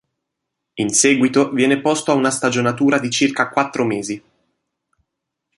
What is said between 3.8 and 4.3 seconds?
mesi.